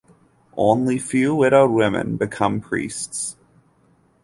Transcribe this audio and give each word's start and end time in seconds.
Only 0.57 0.97
few 0.97 1.35
widowed 1.35 1.69
women 1.69 2.17
become 2.17 2.59
priests. 2.59 3.35